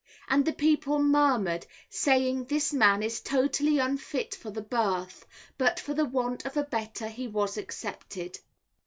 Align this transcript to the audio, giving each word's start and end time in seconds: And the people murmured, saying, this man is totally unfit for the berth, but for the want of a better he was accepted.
And 0.29 0.43
the 0.45 0.53
people 0.53 0.97
murmured, 0.97 1.67
saying, 1.91 2.45
this 2.45 2.73
man 2.73 3.03
is 3.03 3.21
totally 3.21 3.77
unfit 3.77 4.33
for 4.33 4.49
the 4.49 4.63
berth, 4.63 5.27
but 5.59 5.79
for 5.79 5.93
the 5.93 6.05
want 6.05 6.43
of 6.43 6.57
a 6.57 6.63
better 6.63 7.07
he 7.07 7.27
was 7.27 7.55
accepted. 7.55 8.39